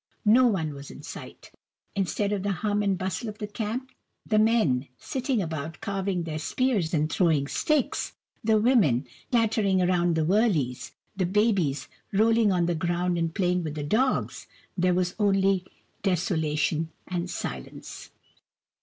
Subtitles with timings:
[0.25, 1.51] No one was in sight;
[1.95, 3.91] instead of the hum and bustle of the camp,
[4.25, 10.25] the men sitting about carving their spears and throwing sticks, the women chattering round the
[10.25, 15.65] wurleys, the babies rolling on the ground and playing with the dogs, there was only
[16.01, 18.09] desola tion and silence.